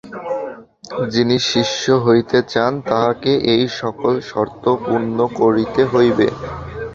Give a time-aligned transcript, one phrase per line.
[1.13, 6.27] যিনি শিষ্য হইতে চান, তাঁহাকে এই সকল শর্ত পূর্ণ করিতে হইবে।